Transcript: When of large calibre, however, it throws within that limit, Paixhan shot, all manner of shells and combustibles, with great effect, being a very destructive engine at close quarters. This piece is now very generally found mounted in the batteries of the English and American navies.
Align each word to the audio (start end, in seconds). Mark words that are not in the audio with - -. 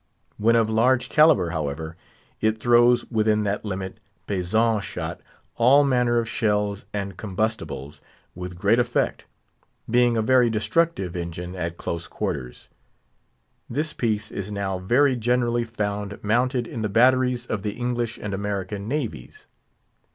When 0.39 0.55
of 0.55 0.67
large 0.67 1.09
calibre, 1.09 1.51
however, 1.51 1.95
it 2.39 2.59
throws 2.59 3.05
within 3.11 3.43
that 3.43 3.63
limit, 3.63 3.99
Paixhan 4.25 4.81
shot, 4.81 5.21
all 5.57 5.83
manner 5.83 6.17
of 6.17 6.27
shells 6.27 6.87
and 6.91 7.17
combustibles, 7.17 8.01
with 8.33 8.57
great 8.57 8.79
effect, 8.79 9.25
being 9.87 10.17
a 10.17 10.23
very 10.23 10.49
destructive 10.49 11.15
engine 11.15 11.55
at 11.55 11.77
close 11.77 12.07
quarters. 12.07 12.67
This 13.69 13.93
piece 13.93 14.31
is 14.31 14.51
now 14.51 14.79
very 14.79 15.15
generally 15.15 15.65
found 15.65 16.17
mounted 16.23 16.65
in 16.65 16.81
the 16.81 16.89
batteries 16.89 17.45
of 17.45 17.61
the 17.61 17.73
English 17.73 18.17
and 18.17 18.33
American 18.33 18.87
navies. 18.87 19.45